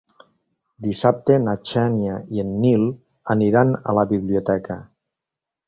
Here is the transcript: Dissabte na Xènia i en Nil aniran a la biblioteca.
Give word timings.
Dissabte 0.85 1.35
na 1.43 1.53
Xènia 1.73 2.15
i 2.37 2.43
en 2.45 2.57
Nil 2.65 2.87
aniran 3.37 3.77
a 3.93 3.97
la 4.01 4.09
biblioteca. 4.17 4.83